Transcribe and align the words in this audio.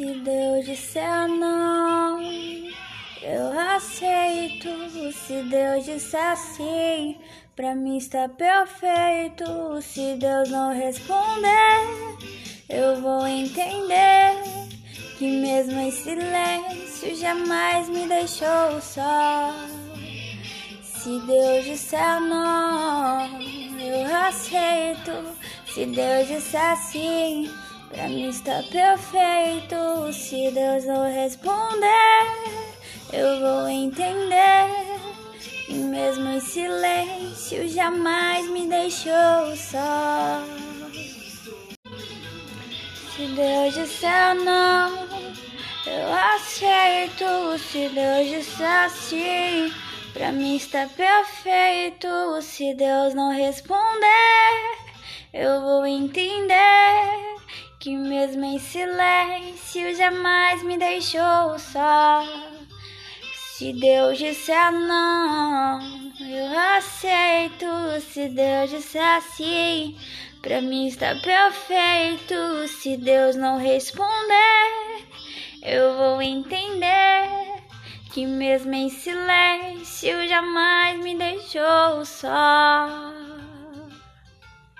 Se 0.00 0.14
Deus 0.14 0.64
disser 0.64 1.28
não, 1.28 2.22
eu 2.22 3.60
aceito. 3.74 4.70
Se 5.12 5.42
Deus 5.42 5.84
disser 5.84 6.38
sim, 6.38 7.18
pra 7.54 7.74
mim 7.74 7.98
está 7.98 8.26
perfeito. 8.26 9.44
Se 9.82 10.14
Deus 10.14 10.48
não 10.48 10.72
responder, 10.72 12.16
eu 12.70 12.98
vou 13.02 13.26
entender 13.26 14.42
que 15.18 15.26
mesmo 15.42 15.78
em 15.78 15.90
silêncio 15.90 17.14
jamais 17.14 17.86
me 17.90 18.08
deixou 18.08 18.80
só. 18.80 19.52
Se 20.82 21.20
Deus 21.26 21.66
disser 21.66 22.20
não, 22.22 23.38
eu 23.78 24.16
aceito. 24.16 25.36
Se 25.66 25.84
Deus 25.84 26.26
disser 26.26 26.76
sim, 26.78 27.50
pra 27.90 28.08
mim 28.08 28.28
está 28.28 28.62
perfeito. 28.70 30.12
Se 30.12 30.50
Deus 30.50 30.84
não 30.86 31.12
responder, 31.12 32.26
eu 33.12 33.40
vou 33.40 33.68
entender. 33.68 34.68
E 35.68 35.74
mesmo 35.74 36.28
em 36.30 36.40
silêncio, 36.40 37.68
jamais 37.68 38.48
me 38.50 38.66
deixou 38.66 39.56
só. 39.56 40.42
Se 43.14 43.26
Deus 43.26 43.74
disser 43.74 44.34
não, 44.34 45.06
eu 45.86 46.12
aceito. 46.34 47.58
Se 47.58 47.88
Deus 47.90 48.28
disser 48.28 48.90
sim, 48.90 49.72
pra 50.12 50.32
mim 50.32 50.56
está 50.56 50.88
perfeito. 50.88 52.08
Se 52.42 52.74
Deus 52.74 53.14
não 53.14 53.30
responder, 53.30 54.89
mesmo 58.20 58.44
em 58.44 58.58
silêncio 58.58 59.96
jamais 59.96 60.62
me 60.62 60.76
deixou 60.76 61.58
só. 61.58 62.22
Se 63.54 63.72
Deus 63.72 64.18
disser 64.18 64.70
não, 64.72 65.80
eu 66.20 66.58
aceito. 66.76 67.66
Se 68.12 68.28
Deus 68.28 68.68
disser 68.68 69.22
sim, 69.22 69.96
pra 70.42 70.60
mim 70.60 70.88
está 70.88 71.14
perfeito. 71.14 72.68
Se 72.68 72.98
Deus 72.98 73.36
não 73.36 73.56
responder, 73.56 75.06
eu 75.62 75.96
vou 75.96 76.20
entender 76.20 77.26
que 78.12 78.26
mesmo 78.26 78.74
em 78.74 78.90
silêncio 78.90 80.28
jamais 80.28 81.02
me 81.02 81.16
deixou 81.16 82.04
só. 82.04 83.19